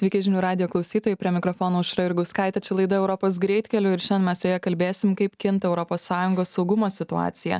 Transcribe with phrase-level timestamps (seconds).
[0.00, 4.44] sveiki žinių radijo klausytojai prie mikrofono aušra jurgauskaitė čia laida europos greitkeliu ir šiandien mes
[4.46, 7.58] joje kalbėsim kaip kinta europos sąjungos saugumo situacija.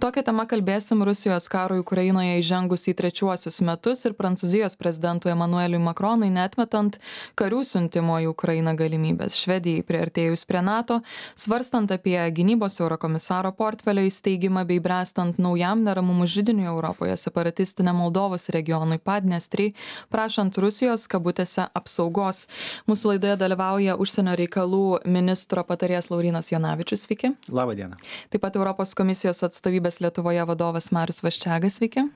[0.00, 6.30] Tokia tema kalbėsim rusijos karui ukrainoje įžengus į trečiuosius metus ir prancūzijos prezidentui emanueliui makronui
[6.32, 6.96] neatmetant
[7.36, 9.36] karių siuntimo į ukrainą galimybės.
[9.42, 11.02] Švedijai priartėjus prie nato
[11.36, 18.96] svarstant apie gynybos eurokomisaro portfelio įsteigimą bei bręstant naujam neramumų židiniui europoje separatistiniam moldovos regionui
[18.96, 19.74] padniestrei
[20.08, 22.46] prašant rusijos kabutėse apsaugos
[22.90, 28.00] mūsų laidoje dalyvauja užsienio reikalų ministro patarėjas laurynas jonavičius sveiki laba diena
[28.32, 32.08] taip pat europos komisijos atstovybės lietuvoje vadovas marius vaščega sveiki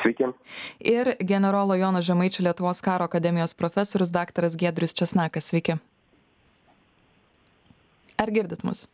[0.00, 0.24] Sveiki.
[0.86, 5.50] Ir generolo Jono Žemaičio Lietuvos karo akademijos profesorius daktaras Giedrius Česnakas.
[5.50, 5.76] Sveiki.
[8.16, 8.86] Ar girdit mus?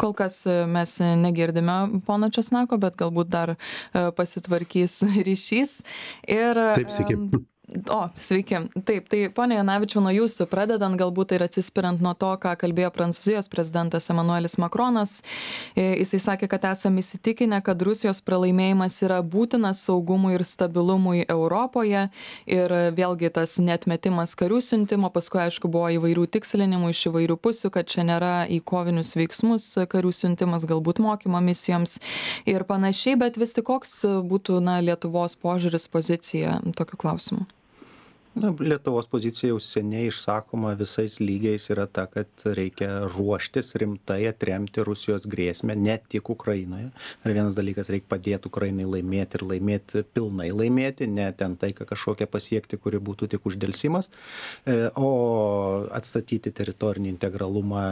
[0.00, 3.58] Kol kas e, mes negirdime pono Česnako, bet galbūt dar e,
[4.16, 5.80] pasitvarkys ryšys.
[6.26, 7.44] Ir, Taip, sveiki.
[7.90, 8.58] O, sveiki.
[8.84, 13.48] Taip, tai ponia Janavičiau, nuo jūsų pradedant, galbūt ir atsispirant nuo to, ką kalbėjo Prancūzijos
[13.48, 15.14] prezidentas Emanuelis Makronas,
[15.72, 22.04] e, jisai sakė, kad esame įsitikinę, kad Rusijos pralaimėjimas yra būtinas saugumui ir stabilumui Europoje
[22.44, 27.88] ir vėlgi tas netmetimas karių siuntimo, paskui aišku buvo įvairių tikslinimų iš įvairių pusių, kad
[27.88, 31.96] čia nėra į kovinius veiksmus karių siuntimas, galbūt mokymo misijoms
[32.44, 37.53] ir panašiai, bet vis tik koks būtų na, Lietuvos požiūris, pozicija tokiu klausimu?
[38.34, 44.82] Na, Lietuvos pozicija jau seniai išsakoma visais lygiais yra ta, kad reikia ruoštis rimtai atremti
[44.82, 46.88] Rusijos grėsmę, ne tik Ukrainoje.
[47.22, 52.26] Ir vienas dalykas, reikia padėti Ukrainai laimėti ir laimėti pilnai laimėti, ne ten taiką kažkokią
[52.32, 54.10] pasiekti, kuri būtų tik uždėlsimas,
[54.66, 55.12] e, o
[55.94, 57.84] atstatyti teritorinį integralumą,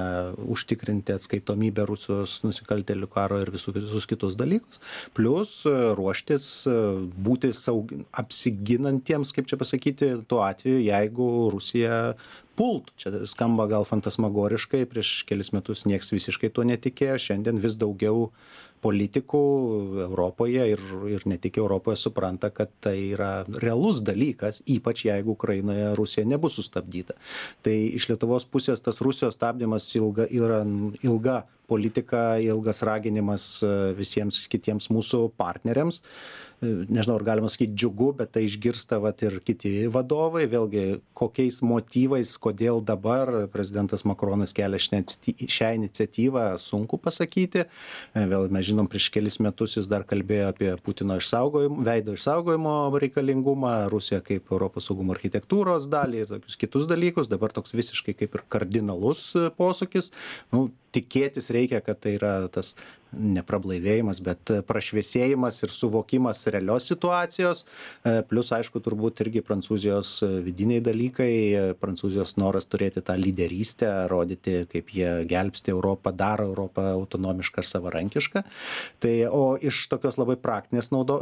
[0.56, 4.82] užtikrinti atskaitomybę Rusijos nusikaltelių karo ir visus, visus kitus dalykus.
[5.14, 6.76] Plus e, ruoštis e,
[7.30, 12.00] būti saug, apsiginantiems, kaip čia pasakyti, tuo atveju jeigu rusija
[12.56, 12.96] pultų.
[13.00, 18.30] Čia skamba gal fantasmagoriškai prieš kelis metus nieks visiškai tuo netikėjo šiandien vis daugiau
[18.82, 19.40] politikų
[20.08, 20.80] europoje ir
[21.14, 26.58] ir ne tik europoje supranta kad tai yra realus dalykas ypač jeigu ukrainoje rusija nebus
[26.58, 27.14] sustabdyta.
[27.62, 30.62] Tai iš lietuvos pusės tas rusijos stabdymas ilga yra
[31.02, 33.44] ilga politika ilgas raginimas
[33.96, 36.02] visiems kitiems mūsų partneriams
[36.62, 40.44] nežinau ar galima sakyt džiugu bet tai išgirsta vat ir kiti vadovai.
[40.50, 47.66] Vėlgi kokiais motyvais kodėl dabar prezidentas makronas kelia šią iniciatyvą sunku pasakyti.
[48.14, 53.74] Vėl mes žinom prieš kelis metus jis dar kalbėjo apie putino išsaugojim veido išsaugojimo reikalingumą
[53.92, 57.30] rusiją kaip europos saugumo architektūros dalį ir tokius kitus dalykus.
[57.32, 60.12] Dabar toks visiškai kaip ir kardinalus posūkis.
[60.54, 62.74] Nu tikėtis reikia kad tai yra tas
[63.12, 67.64] ne prablaivėjimas bet prašviesėjimas ir suvokimas realios situacijos
[68.28, 70.14] plius aišku turbūt irgi prancūzijos
[70.44, 71.32] vidiniai dalykai
[71.80, 78.44] prancūzijos noras turėti tą lyderystę rodyti kaip jie gelbsti europą daro europą autonomišką ir savarankišką.
[79.02, 81.18] Tai o iš tokios labai praktinės naudo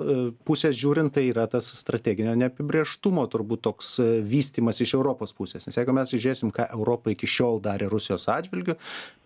[0.46, 5.66] pusės žiūrint tai yra tas strateginio neapibrėžtumo turbūt toks vystymas iš europos pusės.
[5.66, 8.78] Nes jeigu mes žiūrėsim ką europa iki šiol darė rusijos atžvilgiu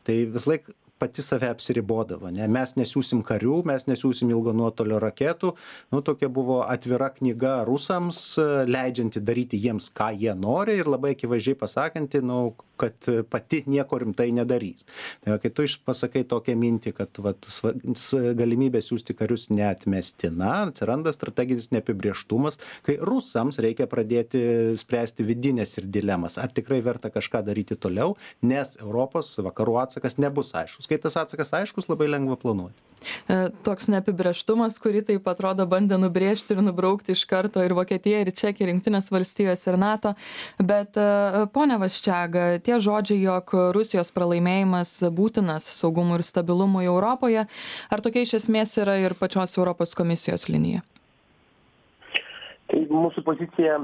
[0.05, 2.47] tai visąlaik pati save apsiribodavo ne?
[2.49, 5.53] Mes nesiųsim karių mes nesiųsim ilgo nuotolio raketų.
[5.93, 8.21] Nu tokia buvo atvira knyga rusams
[8.71, 14.31] leidžianti daryti jiems ką jie nori ir labai akivaizdžiai pasakanti nu kad pati nieko rimtai
[14.35, 14.87] nedarys.
[15.25, 17.49] Tai kai tu iš pasakai tokią mintį kad vat
[18.41, 24.45] galimybė siųsti karius neatmestina atsiranda strateginis neapibrėžtumas kai rusams reikia pradėti
[24.81, 30.53] spręsti vidines ir dilemas ar tikrai verta kažką daryti toliau nes europos vakarų atsakas nebus
[30.57, 30.89] aiškus.
[30.91, 32.83] Kai tas atsakas aiškus labai lengva planuoti.
[33.67, 38.67] Toks neapibrėžtumas kurį taip atrodo bandė nubrėžti ir nubraukti iš karto ir vokietija ir čekija
[38.67, 40.15] ir jungtinės valstijos ir nato.
[40.57, 40.97] Bet
[41.53, 47.47] pone vaščega tie žodžiai jog rusijos pralaimėjimas būtinas saugumui ir stabilumui europoje.
[47.93, 50.83] Ar tokia iš esmės yra ir pačios europos komisijos linija?
[52.73, 53.79] Tai mūsų pozicija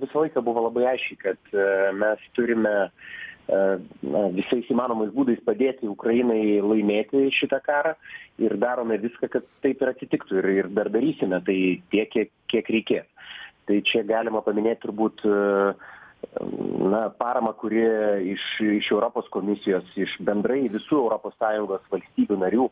[0.00, 1.56] visą laiką buvo labai aiški kad
[2.00, 2.76] mes turime
[3.48, 7.94] na visais įmanomais būdais padėti ukrainai laimėti šitą karą
[8.44, 11.56] ir darome viską kad taip ir atsitiktų ir ir dar darysime tai
[11.92, 13.06] tiek kiek kiek reikės.
[13.68, 15.24] Tai čia galima paminėt turbūt
[16.92, 17.82] na paramą kuri
[18.34, 18.44] iš
[18.78, 22.66] iš europos komisijos iš bendrai visų europos sąjungos valstybių narių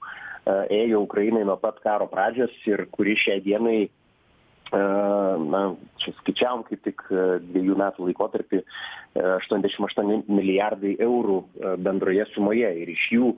[0.81, 3.79] ėjo ukrainai nuo pat karo pradžios ir kuri šiai dienai
[4.73, 5.61] na
[6.03, 8.63] čia skaičiavom kaip tik dviejų metų laikotarpį
[9.37, 11.39] aštuoniasdešim aštuoni milijardai eurų
[11.85, 12.69] bendroje sumoje.
[12.83, 13.31] Ir iš jų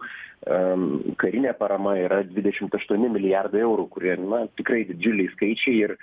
[1.20, 5.76] karinė parama yra dvidešimt aštuoni milijardai eurų kurie na tikrai didžiuliai skaičiai.
[5.84, 5.96] Ir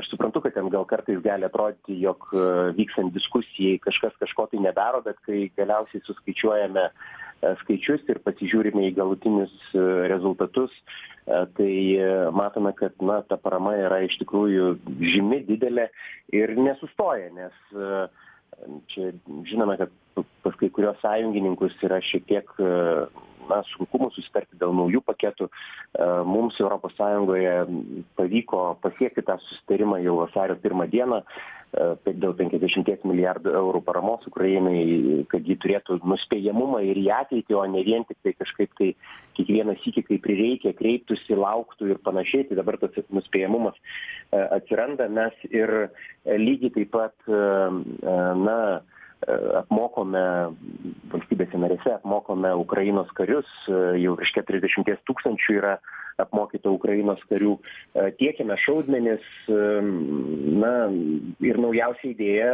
[0.00, 2.28] aš suprantu kad ten gal kartais gali atrodyti jog
[2.76, 6.90] vykstant diskusijai kažkas kažko tai nedaro bet kai galiausiai suskaičiuojame
[7.62, 9.52] skaičius ir pasižiūrime į galutinius
[10.10, 10.74] rezultatus
[11.56, 11.72] tai
[12.36, 14.74] matome kad na ta parama yra iš tikrųjų
[15.14, 15.88] žymi didelė
[16.36, 17.56] ir nesustoja nes
[18.92, 19.12] čia
[19.48, 22.54] žinome kad pas kai kuriuos sąjungininkus yra šiek tiek
[23.50, 25.48] na sunkumų susitarti dėl naujų paketų.
[26.28, 27.54] Mums europos sąjungoje
[28.18, 31.22] pavyko pasiekti tą susitarimą jau vasario pirmą dieną
[31.70, 37.84] dėl penkiasdešimties milijardų eurų paramos ukrainai kad ji turėtų nuspėjamumą ir į ateitį o ne
[37.86, 38.88] vien tiktai kažkaip tai
[39.38, 42.48] kiekvieną sykį kai prireikia kreiptųsi lauktų ir panašiai.
[42.48, 43.78] Tai dabar tas nuspėjamumas
[44.34, 45.06] atsiranda.
[45.14, 45.92] Mes ir
[46.26, 48.58] lygiai taip pat na
[49.28, 50.22] apmokome
[51.12, 55.74] valstybėse narėse apmokome ukrainos karius jau virš keturiasdešimties tūkstančių yra
[56.20, 57.56] apmokyta ukrainos karių.
[58.20, 60.72] Tiekiame šaudmenis na
[61.44, 62.50] ir naujausia idėja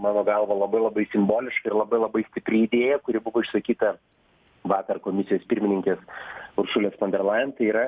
[0.00, 3.96] mano galva labai labai simboliška ir labai labai stipri idėja kuri buvo išsakyta
[4.70, 6.00] vakar komisijos pirmininkės
[6.60, 7.86] uršulės von der leyen tai yra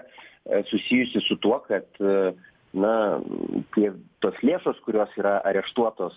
[0.70, 1.86] susijusi su tuo kad
[2.72, 3.20] na
[3.76, 3.90] tie
[4.24, 6.16] tos lėšos kurios yra areštuotos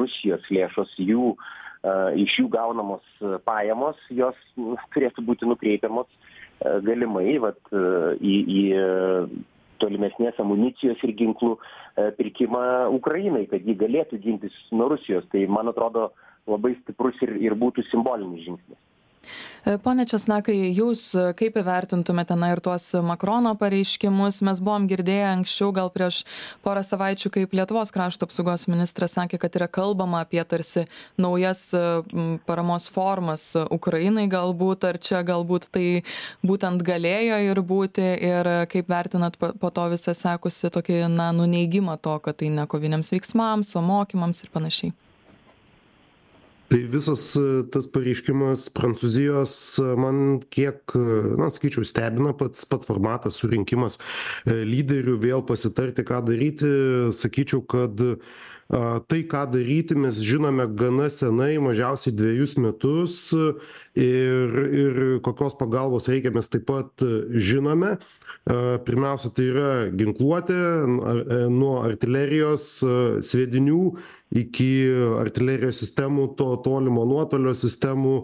[0.00, 1.34] rusijos lėšos jų
[2.18, 3.04] iš jų gaunamos
[3.46, 4.38] pajamos jos
[4.94, 6.08] turėtų būti nukreipiamos
[6.86, 8.62] galimai vat į į
[9.82, 11.54] tolimesnės amunicijos ir ginklų
[12.18, 12.64] pirkimą
[12.96, 15.26] ukrainai kad ji galėtų gintis nuo rusijos.
[15.30, 16.10] Tai man atrodo
[16.50, 18.80] labai stiprus ir ir būtų simbolinis žingsnis
[19.84, 21.06] Pone Česnakai, jūs
[21.38, 24.42] kaip įvertintumėte na ir tuos Makrono pareiškimus?
[24.44, 26.18] Mes buvom girdėję anksčiau, gal prieš
[26.66, 30.84] porą savaičių, kaip Lietuvos krašto apsaugos ministras sakė, kad yra kalbama apie tarsi
[31.16, 31.70] naujas
[32.44, 35.86] paramos formas Ukrainai galbūt, ar čia galbūt tai
[36.44, 42.18] būtent galėjo ir būti, ir kaip vertinat po to visą sekusi tokį, na, nuneigimą to,
[42.20, 44.92] kad tai ne koviniams veiksmams, o mokymams ir panašiai
[46.74, 47.22] tai visas
[47.70, 49.52] tas pareiškimas prancūzijos
[50.00, 50.94] man kiek
[51.38, 54.00] na sakyčiau stebina pats pats formatas surinkimas
[54.48, 56.72] lyderių vėl pasitarti ką daryti.
[57.14, 58.02] Sakyčiau kad
[59.06, 63.20] tai ką daryti mes žinome gana senai mažiausiai dvejus metus
[63.94, 67.94] ir ir kokios pagalbos reikia mes taip pat žinome.
[68.84, 70.58] Pirmiausia tai yra ginkluotė
[71.48, 72.66] nuo artilerijos
[73.24, 73.78] sviedinių
[74.34, 74.68] iki
[75.20, 78.14] artilerijos sistemų to tolimo nuotolio sistemų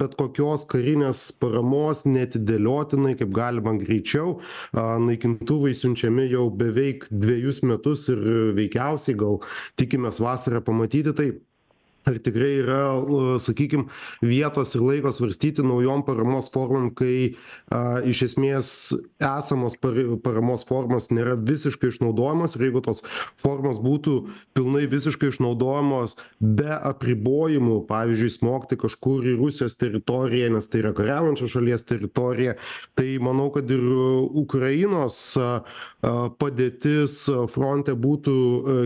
[0.00, 4.38] bet kokios karinės paramos neatidėliotinai kaip galima greičiau
[4.74, 8.22] naikintuvai siunčiami jau beveik dvejus metus ir
[8.56, 9.40] veikiausiai gal
[9.80, 11.14] tikimės vasarą pamatyti.
[11.14, 11.28] Tai
[12.04, 12.80] ar tikrai yra
[13.40, 13.86] sakykim
[14.22, 17.34] vietos ir laiko svarstyti naujom paramos formom kai
[17.72, 18.68] a iš esmės
[19.18, 23.00] esamos par paramos formos nėra visiškai išnaudojamos ir jeigu tos
[23.40, 24.16] formos būtų
[24.56, 31.56] pilnai visiškai išnaudojamos be apribojimų pavyzdžiui smogti kažkur į rusijos teritoriją nes tai yra kariaujančios
[31.56, 32.58] šalies teritorija
[32.98, 33.84] tai manau kad ir
[34.44, 35.64] ukrainos a
[36.36, 37.22] padėtis
[37.52, 38.34] fronte būtų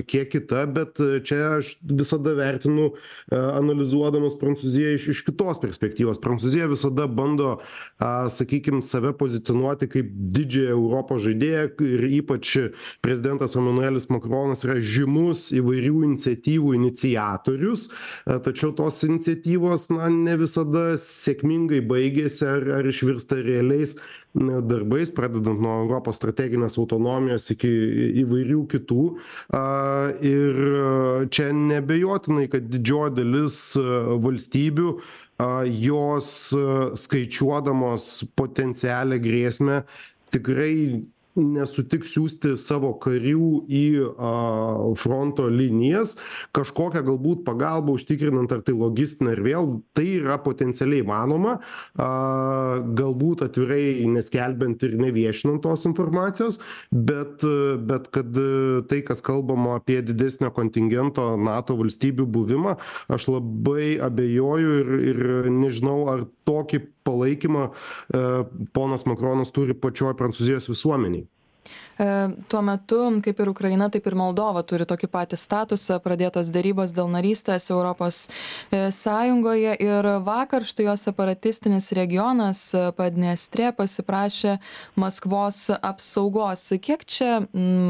[0.07, 2.93] kiek kita bet čia aš visada vertinu
[3.33, 6.21] analizuodamas prancūziją iš iš kitos perspektyvos.
[6.23, 7.59] Prancūzija visada bando
[7.99, 12.55] a sakykim save pozicionuoti kaip didžiąją europos žaidėją ir ypač
[13.05, 17.89] prezidentas emanuelis makronas yra žymus įvairių iniciatyvų iniciatorius
[18.47, 23.97] tačiau tos iniciatyvos na ne visada sėkmingai baigiasi ar ar išvirsta realiais
[24.35, 27.71] darbais pradedant nuo europos strateginės autonomijos iki
[28.25, 29.05] įvairių kitų.
[29.57, 29.63] A
[30.25, 30.61] ir
[31.33, 33.61] čia neabejotinai kad didžioji dalis
[34.25, 34.93] valstybių
[35.39, 36.31] a jos
[36.99, 39.83] skaičiuodamos potencialią grėsmę
[40.35, 40.75] tikrai
[41.39, 43.85] nesutiks siųsti savo karių į
[44.19, 44.33] a
[44.99, 46.17] fronto linijas
[46.57, 51.59] kažkokią galbūt pagalbą užtikrinant ar tai logistinę ir vėl tai yra potencialiai įmanoma
[51.99, 52.11] a
[52.99, 56.61] galbūt atvirai neskelbiant ir neviešinant tos informacijos
[56.93, 57.45] bet
[57.89, 58.43] bet kad
[58.91, 62.77] tai kas kalbama apie didesnio kontingento nato valstybių buvimą
[63.15, 67.67] aš labai abejoju ir ir nežinau ar tokį palaikymą
[68.77, 71.27] ponas makronas turi pačioj prancūzijos visuomenėj
[71.99, 72.07] E,
[72.49, 77.11] tuo metu, kaip ir Ukraina, taip ir Moldova turi tokį patį statusą, pradėtos dėrybos dėl
[77.11, 84.59] narystės Europos e, Sąjungoje ir vakar štai jos separatistinis regionas e, Padniestrė pasiprašė
[85.03, 86.69] Maskvos apsaugos.
[86.87, 87.41] Kiek čia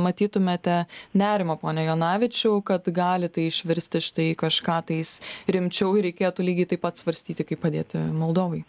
[0.07, 0.81] matytumėte
[1.13, 5.19] nerimo, ponė Jonavičiau, kad gali tai išvirsti štai kažką tais
[5.53, 8.65] rimčiau ir reikėtų lygiai taip pat svarstyti, kaip padėti Moldovai?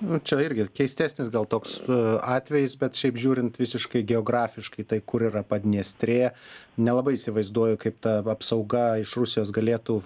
[0.00, 1.98] Nu čia irgi keistesnis gal toks e,
[2.36, 6.32] atvejis bet šiaip žiūrint visiškai geografiškai tai kur yra padniestrė
[6.78, 10.00] nelabai įsivaizduoju kaip ta apsauga iš rusijos galėtų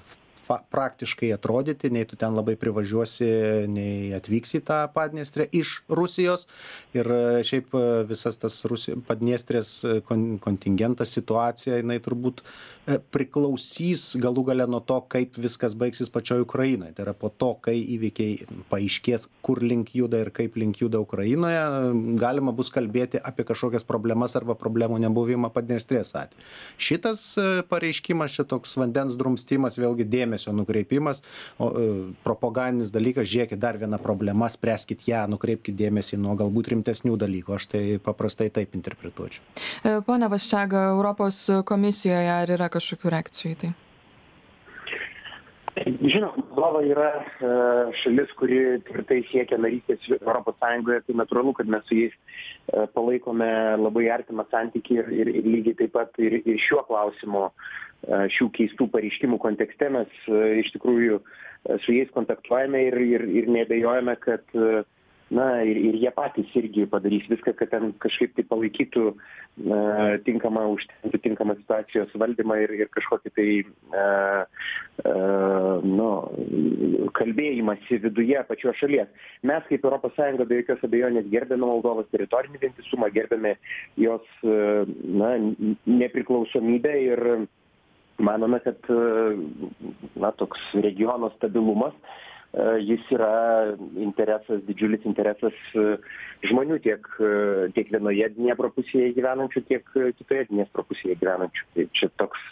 [0.74, 3.30] praktiškai atrodyti nei tu ten labai privažiuosi
[3.72, 6.46] nei atvyksi į tą padniestrę iš rusijos.
[6.96, 9.74] Ir e, šiaip e, visas tas rusi padniestrės
[10.08, 12.44] kon kontingentas situacija jinai turbūt
[12.82, 16.88] E, priklausys galų gale nuo to kaip viskas baigsis pačioj ukrainoj.
[16.96, 21.60] Tai yra po to kai įvykiai paaiškės kur link juda ir kaip link juda ukrainoje
[22.18, 26.42] galima bus kalbėti apie kažkokias problemas arba problemų nebuvimą padniestrės atveju.
[26.74, 31.22] Šitas e, pareiškimas čia toks vandens drumstimas vėlgi dėmesio nukreipimas
[31.62, 31.86] o e,
[32.26, 37.70] propagandinis dalykas žiūrėkit dar viena problema spręskit ją nukreipkit dėmesį nuo galbūt rimtesnių dalykų aš
[37.76, 43.72] tai paprastai taip interpretuočiau pone vaščega europos komisijoje ar yra kažkokių reakcijų į tai?
[45.72, 47.50] Žinoma, Moldova yra e,
[48.02, 53.48] šalis, kuri tvirtai siekia narystės Europos Sąjungoje, tai natūralu, kad mes su jais e, palaikome
[53.80, 58.50] labai artimą santykį ir, ir, ir lygiai taip pat ir, ir šiuo klausimu, e, šių
[58.58, 60.12] keistų pareiškimų kontekste mes
[60.60, 61.22] iš tikrųjų
[61.86, 64.44] su jais kontaktuojame ir, ir, ir nebejojame, kad
[65.32, 69.04] na ir ir jie patys irgi padarys viską kad ten kažkaip tai palaikytų
[69.68, 69.80] na
[70.26, 73.46] tinkamą užtikrintų tinkamą situacijos valdymą ir ir kažkokį tai
[73.96, 74.06] a
[75.08, 75.14] a
[75.82, 76.10] nu
[77.18, 79.08] kalbėjimąsi viduje pačios šalies.
[79.48, 83.56] Mes kaip europos sąjunga be jokios abejonės gerbiame moldovos teritorinį vientisumą gerbiame
[83.96, 85.32] jos na
[85.86, 87.24] nepriklausomybę ir
[88.18, 88.92] manome kad
[90.16, 95.84] na toks regiono stabilumas E, jis yra interesas didžiulis interesas e,
[96.50, 97.30] žmonių tiek e,
[97.76, 99.86] tiek vienoje dniepro pusėje gyvenančių tiek
[100.18, 101.64] kitoje dniepro pusėje gyvenančių.
[101.76, 102.42] Tai čia toks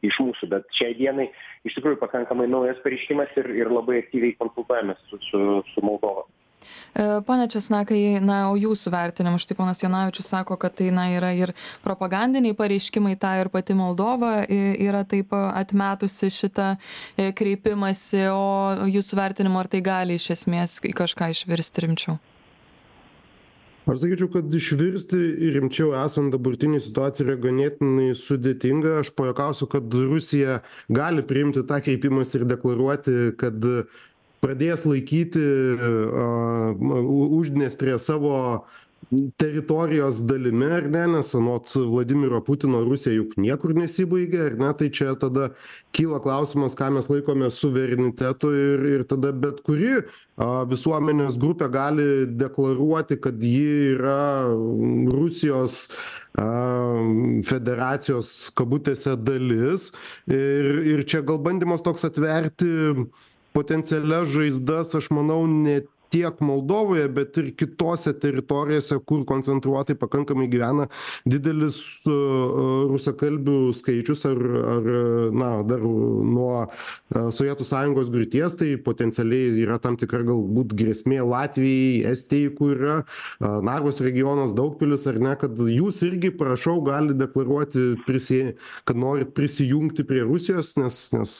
[0.00, 0.48] iš mūsų.
[0.54, 1.28] Bet šiai dienai
[1.68, 6.24] iš tikrųjų pakankamai naujas pareiškimas ir ir labai aktyviai konsultuojamės su su su moldova.
[6.24, 6.43] E,
[7.26, 11.54] pone česnakai na o jūsų vertinimu štai ponas jonavičius sako kad tai na yra ir
[11.84, 18.44] propagandiniai pareiškimai tą ir pati moldova yra taip atmetusi šitą e, kreipimąsi o
[18.90, 22.20] jūsų vertinimu ar tai gali iš esmės kažką išvirsti rimčiau?
[23.84, 25.18] Aš sakyčiau kad išvirsti
[25.52, 28.94] rimčiau esant dabartinei situacijai yra ganėtinai sudėtinga.
[29.02, 33.60] Aš pajuokausiu kad rusija gali priimti tą kreipimąsi ir deklaruoti kad
[34.44, 35.42] pradės laikyti
[37.40, 38.36] Uždniestrę savo
[39.36, 44.88] teritorijos dalimi ar ne nes anot vladimiro putino rusija juk niekur nesibaigia ar ne tai
[44.96, 45.50] čia tada
[45.96, 49.92] kyla klausimas ką mes laikome suverenitetu ir ir tada bet kuri
[50.40, 52.08] a visuomenės grupė gali
[52.44, 54.48] deklaruoti kad ji yra
[55.14, 55.88] rusijos
[56.34, 56.48] a
[57.46, 59.92] federacijos kabutėse dalis.
[60.26, 62.66] Ir ir čia gal bandymas toks atverti
[63.54, 65.80] potencialias žaizdas aš manau ne
[66.14, 70.86] tiek moldovoje bet ir kitose teritorijose kur koncentruotai pakankamai gyvena
[71.26, 74.42] didelis rusakalbių skaičius ar
[74.74, 74.88] ar
[75.34, 76.66] na dar nuo
[77.10, 82.96] sovietų sąjungos griūties tai potencialiai yra tam tikra galbūt grėsmė latvijai estijai kur yra
[83.66, 88.40] narvos regionas daugpilis ar ne kad jūs irgi prašau galit deklaruoti prisi
[88.86, 91.36] kad norit prisijungti prie rusijos nes nes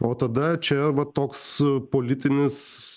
[0.00, 1.46] o tada čia va toks
[1.92, 2.56] politinis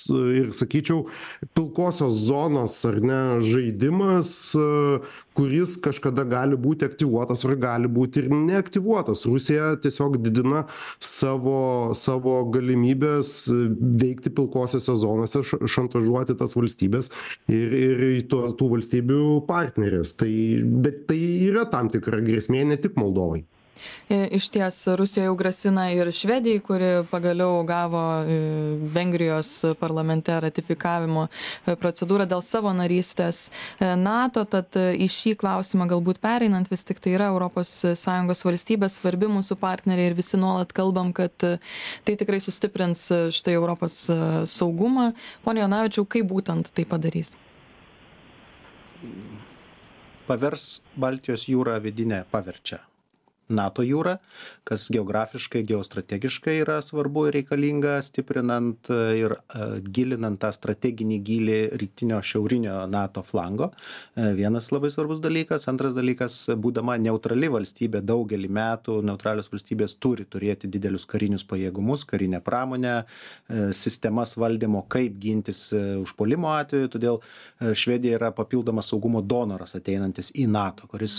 [0.10, 1.06] ir sakyčiau sakyčiau
[1.54, 4.52] pilkosios zonos ar ne žaidimas
[5.34, 9.26] kuris kažkada gali būti aktyvuotas ar gali būti ir neaktyvuotas.
[9.26, 10.66] Rusija tiesiog didina
[11.00, 17.12] savo savo galimybes veikti pilkosiose zonose šantažuoti tas valstybes
[17.48, 22.98] ir ir to tų valstybių partneres tai bet tai yra tam tikra grėsmė ne tik
[23.00, 23.46] moldovai.
[23.46, 23.59] E,
[24.10, 28.38] išties Rusija jau grasina ir Švedijai, kuri pagaliau gavo e,
[28.94, 36.70] Vengrijos parlamente ratifikavimo e, procedūrą dėl savo narystės NATO, tad į šį klausimą galbūt pereinant
[36.72, 42.16] vis tik tai yra ES valstybės svarbi mūsų partneriai ir visi nuolat kalbam, kad tai
[42.20, 43.06] tikrai sustiprins
[43.36, 44.02] štai Europos
[44.50, 45.12] saugumą.
[45.46, 47.36] Pone Jonavičiau, kaip būtent tai padarys?
[50.30, 50.68] Pavers
[51.00, 52.84] Baltijos jūrą vidinę paverčia
[53.50, 54.18] nato jūrą
[54.70, 59.36] kas geografiškai geostrategiškai yra svarbu ir reikalinga stiprinant ir
[59.96, 63.72] gilinant tą strateginį gylį rytinio šiaurinio nato flango.
[64.16, 65.68] Vienas labai svarbus dalykas.
[65.72, 72.44] Antras dalykas būdama neutrali valstybė daugelį metų neutralios valstybės turi turėti didelius karinius pajėgumus karinę
[72.46, 72.96] pramonę
[73.76, 76.94] sistemas valdymo kaip gintis užpuolimo atveju.
[76.94, 77.22] Todėl
[77.74, 81.16] švedija yra papildomas saugumo donoras ateinantis į nato kuris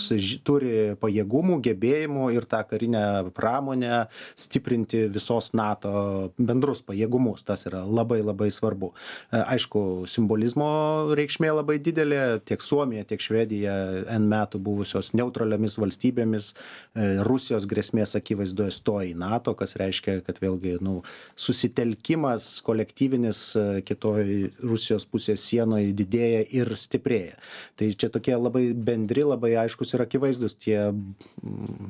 [0.47, 4.05] turi pajėgumų gebėjimų ir tą karinę pramonę
[4.39, 7.45] stiprinti visos nato bendrus pajėgumus.
[7.47, 8.91] Tas yra labai labai svarbu.
[9.31, 10.69] Aišku simbolizmo
[11.17, 13.73] reikšmė labai didelė tiek suomija tiek švedija
[14.11, 16.51] n metų buvusios neutraliomis valstybėmis
[17.27, 20.99] rusijos grėsmės akivaizdoje stoja į nato kas reiškia kad vėlgi nu
[21.39, 23.43] susitelkimas kolektyvinis
[23.87, 27.37] kitoj rusijos pusės sienoj didėja ir stiprėja.
[27.79, 30.79] Tai čia tokie labai bendri labai aiškūs ir akivaizdūs tie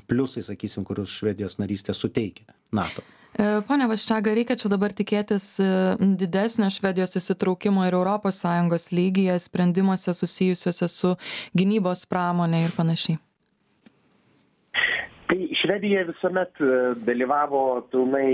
[0.08, 3.04] pliusai sakysim kuriuos švedijos narystė suteikia nato
[3.68, 5.46] Pone Vaščega, reikia čia dabar tikėtis
[6.20, 11.16] didesnio Švedijos įsitraukimo ir ES lygyje sprendimuose susijusiuose su
[11.56, 13.18] gynybos pramonė ir panašiai.
[15.32, 16.58] Tai Švedija visuomet
[17.08, 18.34] dalyvavo pilnai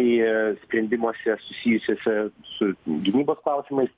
[0.64, 2.16] sprendimuose susijusiuose
[2.58, 2.72] su
[3.06, 3.92] gynybos klausimais.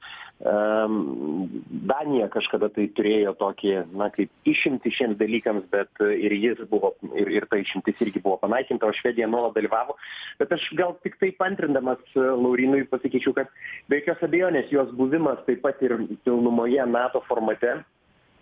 [1.93, 7.31] Danija kažkada tai turėjo tokį, na, kaip išimti šiems dalykams, bet ir jis buvo, ir,
[7.39, 9.95] ir ta išimtis irgi buvo panaikinta, o Švedija nuolat dalyvavo.
[10.43, 13.47] Bet aš gal tik tai pantrindamas Laurinui pasakyčiau, kad
[13.87, 15.95] be jokios abejonės jos buvimas taip pat ir
[16.27, 17.77] pilnumoje NATO formate,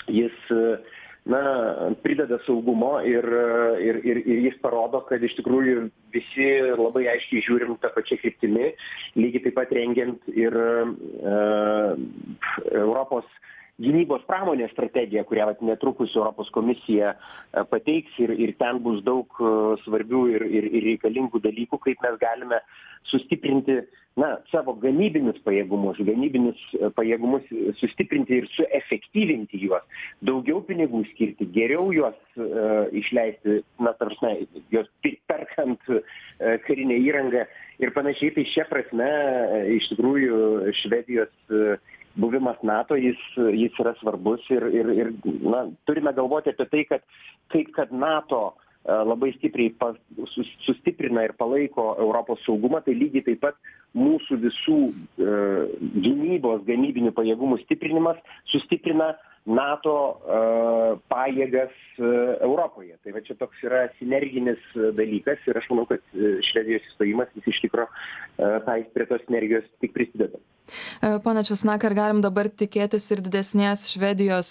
[0.09, 0.33] jis
[1.27, 1.41] na
[2.03, 3.25] prideda saugumo ir
[3.87, 6.47] ir ir ir jis parodo kad iš tikrųjų visi
[6.79, 8.69] labai aiškiai žiūrim ta pačia kryptimi
[9.19, 10.55] lygiai taip pat rengiant ir
[12.71, 13.27] europos
[13.81, 17.13] gynybos pramonės strategiją kurią vat netrukus europos komisija
[17.71, 19.39] pateiks ir ir ten bus daug
[19.85, 22.61] svarbių ir ir ir reikalingų dalykų kaip mes galime
[23.11, 23.79] sustiprinti
[24.17, 26.63] na savo gamybinius pajėgumus gamybinius
[26.97, 27.45] pajėgumus
[27.81, 29.85] sustiprinti ir suefektyvinti juos
[30.25, 32.17] daugiau pinigų skirti geriau juos
[32.97, 34.33] išleisti na ta prasme
[34.73, 34.89] juos
[35.29, 35.85] perkant
[36.65, 37.45] karinę įrangą
[37.81, 38.33] ir panašiai.
[38.35, 39.09] Tai šia prasme
[39.77, 41.33] iš tikrųjų švedijos
[42.17, 43.19] buvimas nato jis
[43.61, 45.11] jis yra svarbus ir ir ir
[45.53, 47.01] na turime galvoti apie tai kad
[47.53, 48.41] kaip kad nato
[48.87, 49.91] labai stipriai pa
[50.33, 53.55] sus sustiprina ir palaiko europos saugumą tai lygiai taip pat
[54.03, 54.79] mūsų visų
[56.07, 58.21] gynybos gamybinių pajėgumų stiprinimas
[58.53, 59.13] sustiprina
[59.47, 59.95] nato
[61.11, 61.73] pajėgas
[62.43, 62.97] europoje.
[63.03, 66.03] Tai va čia toks yra sinerginis dalykas ir aš manau kad
[66.51, 67.87] švedijos įstojimas jis iš tikro
[68.37, 70.39] tai prie tos sinergijos tik prisideda.
[71.23, 74.49] Pone Česnakai, ar galim dabar tikėtis ir didesnės Švedijos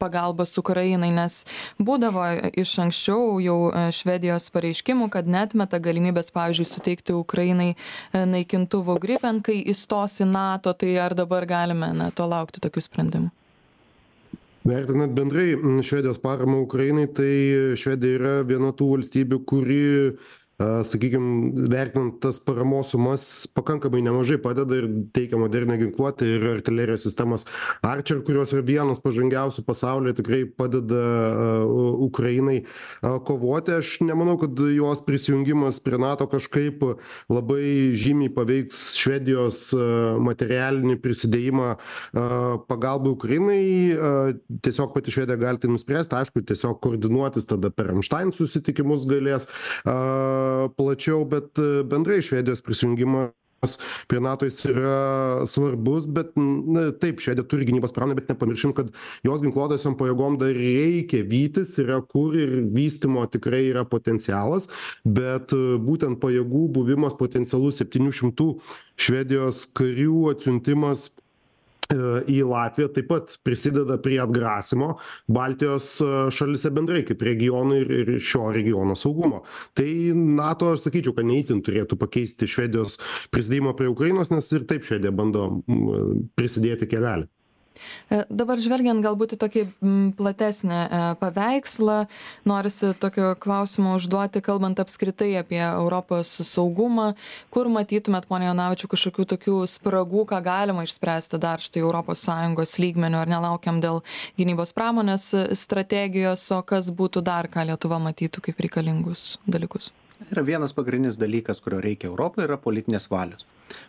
[0.00, 1.42] pagalbos Ukrainai, nes
[1.76, 2.24] būdavo
[2.56, 3.58] iš anksčiau jau
[3.92, 7.74] Švedijos pareiškimų, kad net meta galimybės, pavyzdžiui, suteikti Ukrainai
[8.16, 13.34] naikintuvų Gripen, kai įstos į NATO, tai ar dabar galime na, to laukti tokių sprendimų?
[14.68, 15.54] Vertinant bendrai
[15.86, 17.32] Švedijos paramą Ukrainai, tai
[17.80, 19.80] Švedija yra viena tų valstybių, kuri
[20.58, 27.44] sakykim vertinant tas paramos sumas pakankamai nemažai padeda ir teikia modernią ginkluotę ir artilerijos sistemas.
[27.86, 31.02] Arčer kurios yra vienos pažangiausių pasaulyje tikrai padeda
[32.08, 32.64] ukrainai
[33.02, 33.76] kovoti.
[33.78, 36.82] Aš nemanau kad jos prisijungimas prie nato kažkaip
[37.30, 39.62] labai žymiai paveiks švedijos
[40.26, 41.68] materialinį prisidėjimą
[42.66, 43.62] pagalbai ukrainai.
[44.66, 46.18] Tiesiog pati švedija gali tai nuspręsti.
[46.18, 49.46] Aišku tiesiog koordinuotis tada per ramštain susitikimus galės
[50.76, 51.58] plačiau bet
[51.90, 53.32] bendrai švedijos prisijungimas
[54.06, 58.92] prie nato jis yra svarbus bet na taip švedija turi gynybos pramonę bet nepamirškim kad
[59.26, 64.68] jos ginkluotosiom pajėgom dar reikia vytis yra kur ir vystymo tikrai yra potencialas
[65.04, 65.54] bet
[65.88, 68.50] būtent pajėgų buvimas potencialus septynių šimtų
[68.98, 71.08] švedijos karių atsiuntimas
[71.88, 74.90] į latviją taip pat prisideda prie atgrasymo
[75.32, 75.94] baltijos
[76.36, 79.42] šalyse bendrai kaip regionui ir ir šio regiono saugumo.
[79.72, 82.98] Tai nato aš sakyčiau kad ne itin turėtų pakeisti švedijos
[83.32, 85.48] prisidėjimo prie ukrainos nes ir taip švedija bando
[86.36, 87.28] prisidėti gali
[88.08, 89.62] Dabar žvelgiant galbūt į tokį
[90.18, 90.80] platesnį
[91.20, 91.98] paveikslą,
[92.48, 97.12] norisi tokio klausimo užduoti, kalbant apskritai apie Europos saugumą,
[97.54, 103.30] kur matytumėt, ponia Jonavičiu, kažkokių tokių spragų, ką galima išspręsti dar štai ES lygmenių, ar
[103.30, 104.02] nelaukiam dėl
[104.38, 109.92] gynybos pramonės strategijos, o kas būtų dar, ką Lietuva matytų kaip reikalingus dalykus.
[110.32, 113.46] Yra vienas pagrindinis dalykas, kurio reikia Europoje, yra politinės valios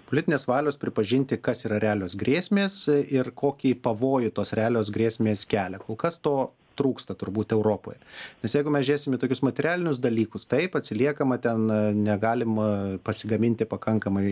[0.09, 5.81] politinės valios pripažinti kas yra realios grėsmės ir kokį pavojų tos realios grėsmės kelia.
[5.83, 6.35] Kol kas to
[6.79, 7.99] trūksta turbūt europoje.
[8.43, 11.67] Nes jeigu mes žiūrėsim į tokius materialinius dalykus taip atsiliekama ten
[11.99, 14.29] negalima pasigaminti pakankamai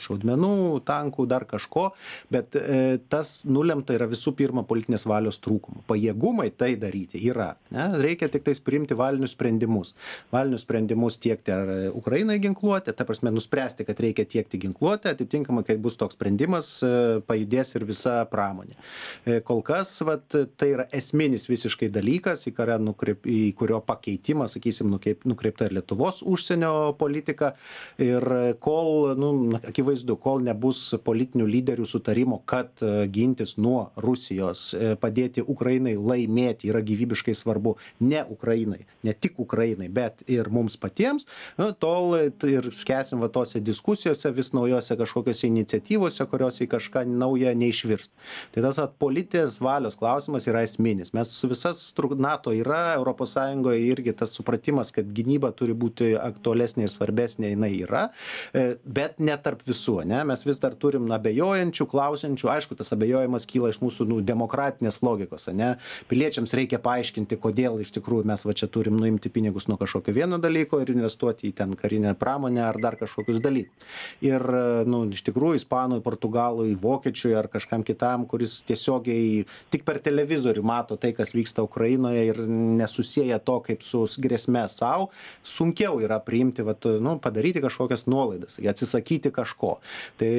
[0.00, 1.90] šaudmenų tankų dar kažko
[2.32, 7.88] bet e, tas nulemta yra visų pirma politinės valios trūkumu pajėgumai tai daryti yra ne?
[8.02, 9.92] Reikia tiktais priimti valinius sprendimus.
[10.32, 15.78] Valinius sprendimus tiekti ar ukrainai ginkluotę ta prasme nuspręsti kad reikia tiekti ginkluotę atitinkamai kai
[15.82, 18.76] bus toks sprendimas e, pajudės ir visa pramonė.
[19.24, 24.48] E, kol kas vat tai yra esminis visiškai dalykas į kurią nukreip į kurio pakeitimą
[24.50, 27.54] sakysim nukreip nukreipta ir lietuvos užsienio politika.
[28.02, 28.24] Ir
[28.62, 34.64] kol nu akivaizdu kol nebus politinių lyderių sutarimo kad e, gintis nuo rusijos
[35.00, 41.26] padėti ukrainai laimėti yra gyvybiškai svarbu ne ukrainai ne tik ukrainai bet ir mums patiems
[41.58, 47.54] nu tol ir skęsim va tose diskusijose vis naujose kažkokiose iniciatyvose kurios į kažką naują
[47.58, 48.10] neišvirs
[48.54, 51.12] tai tas vat politinės valios klausimas yra esminis.
[51.16, 51.32] Mes
[51.62, 56.90] visas stru nato yra europos sąjungoj irgi tas supratimas kad gynyba turi būti aktualesnė ir
[56.90, 58.08] svarbesnė jinai yra
[58.54, 60.22] e, bet ne tarp visų ane?
[60.26, 62.48] Mes vis dar turim abejojančių klausiančių.
[62.56, 65.76] Aišku tas abejojimas kyla iš mūsų nu demokratinės logikos ane?
[66.10, 70.40] Piliečiams reikia paaiškinti kodėl iš tikrųjų mes va čia turim nuimti pinigus nuo kažkokio vieno
[70.42, 73.86] dalyko ir investuoti į ten karinę pramonę ar dar kažkokius dalykus.
[74.24, 74.42] Ir
[74.88, 80.98] nu iš tikrųjų ispanui portugalui vokiečiui ar kažkam kitam kuris tiesiogiai tik per televizorių mato
[81.00, 85.10] tai kas vyksta ukrainoje ir nesusieja to kaip su grėsme sau
[85.44, 89.78] sunkiau yra priimti vat nu padaryti kažkokias nuolaidas atsisakyti kažko.
[90.18, 90.32] Tai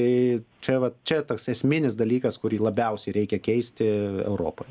[0.63, 3.87] čia vat čia toks esminis dalykas kurį labiausiai reikia keisti
[4.23, 4.67] europoj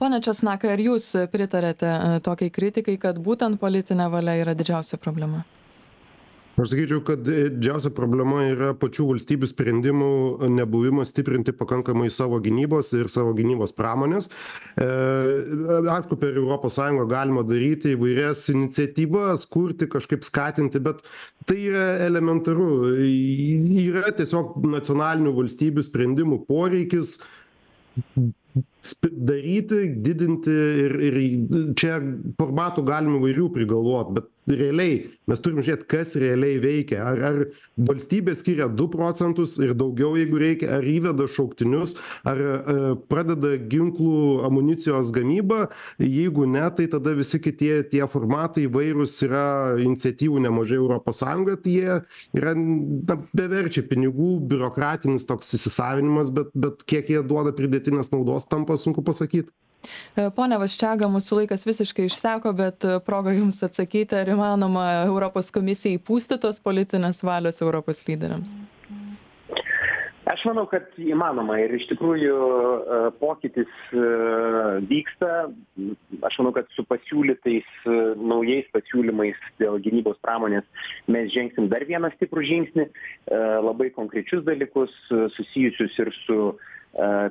[0.00, 5.44] pone česnakai ar jūs pritariate e, tokiai kritikai kad būtent politinė valia yra didžiausia problema
[6.62, 10.10] aš sakyčiau kad didžiausia problema yra pačių valstybių sprendimų
[10.54, 14.30] nebuvimas stiprinti pakankamai savo gynybos ir savo gynybos pramonės.
[14.80, 14.86] E,
[15.96, 21.04] aišku per sąjungą galima daryti įvairias iniciatyvas kurti kažkaip skatinti bet
[21.46, 22.70] tai yra elementaru.
[23.86, 27.18] Yra tiesiog nacionalinių valstybių sprendimų poreikis
[29.12, 31.18] daryti didinti ir ir
[31.78, 31.98] čia
[32.40, 37.00] formatų galim įvairių prigalvot bet realiai mes turim žiūrėt kas realiai veikia.
[37.02, 37.38] Ar ar
[37.88, 42.76] valstybė skiria du procentus ir daugiau jeigu reikia ar įveda šauktinius ar e,
[43.10, 45.66] pradeda ginklų amunicijos gamybą.
[46.02, 49.46] Jeigu ne tai tada visi kitie tie formatai įvairūs yra
[49.82, 51.98] iniciatyvų nemažai europos sąjungoj tai jie
[52.38, 58.78] yra na beverčiai pinigų biurokratinis toks įsisavinimas bet bet kiek jie duoda pridėtinės naudos tampa
[58.80, 59.52] sunku pasakyt
[60.16, 65.52] E, pone Vaščiaga, mūsų laikas visiškai išseko, bet e, proga Jums atsakyti, ar įmanoma Europos
[65.54, 68.54] komisijai pūsti tos politinės valios Europos lyderiams?
[70.26, 73.70] Aš manau, kad įmanoma ir iš tikrųjų e, pokytis
[74.90, 75.46] vyksta.
[76.26, 77.86] Aš manau, kad su pasiūlytais
[78.18, 80.66] naujais pasiūlymais dėl gynybos pramonės
[81.06, 82.88] mes žengsim dar vieną stiprų žingsnį,
[83.62, 84.92] labai konkrečius dalykus
[85.36, 86.40] susijusius ir su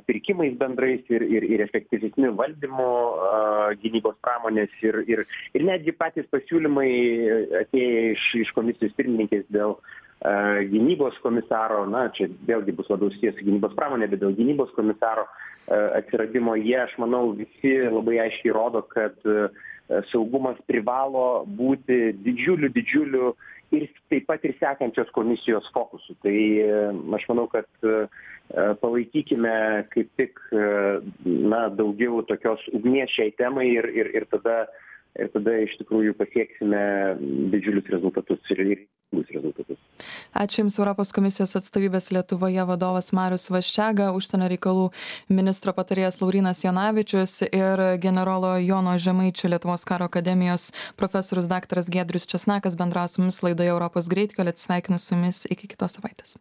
[0.06, 2.90] pirkimais bendrais ir ir ir efektyvesniu valdymu
[3.82, 5.24] gynybos pramonės ir ir
[5.54, 6.90] ir netgi patys pasiūlymai
[7.64, 9.78] atėję iš iš komisijos pirmininkės dėl
[10.70, 11.86] gynybos komisaro.
[11.90, 15.26] Na čia vėlgi bus labiau susiję su gynybos pramone bet dėl gynybos komisaro
[15.68, 19.18] atsiradimo jie aš manau visi labai aiškiai rodo kad
[20.12, 23.34] saugumas privalo būti didžiuliu didžiuliu
[23.74, 26.14] ir taip pat ir sekančios komisijos fokusu.
[26.22, 26.38] Tai
[27.18, 28.08] aš manau kad E,
[28.54, 30.66] palaikykime kaip tik e,
[31.26, 34.66] na daugiau tokios ugnies šiai temai ir ir ir tada
[35.16, 36.82] ir tada iš tikrųjų pasieksime
[37.54, 39.80] didžiulius rezultatus ir reikšmingus rezultatus.
[40.36, 44.90] Ačiū Jums Europos komisijos atstovybės Lietuvoje vadovas Marius Vaščiaga, užsienio reikalų
[45.32, 51.86] ministro patarėjas Laurinas Jonavičius ir generolo Jono Žemaičio Lietuvos karo akademijos profesorius dr.
[51.88, 54.52] Gedrius Česnakas bendraus su mumis laidoje Europos greitkelė.
[54.56, 56.36] Atsveikinu su jumis iki kitos savaitės.